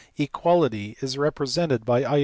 Equality 0.17 0.97
is 1.01 1.15
represented 1.15 1.85
by 1.85 2.03
i. 2.03 2.19